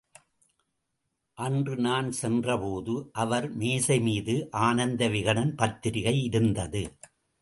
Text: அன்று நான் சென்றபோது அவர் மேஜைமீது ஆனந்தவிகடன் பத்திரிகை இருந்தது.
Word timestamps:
அன்று 1.37 1.75
நான் 1.77 2.09
சென்றபோது 2.11 2.95
அவர் 3.11 3.47
மேஜைமீது 3.57 4.35
ஆனந்தவிகடன் 4.61 5.53
பத்திரிகை 5.55 6.15
இருந்தது. 6.23 6.83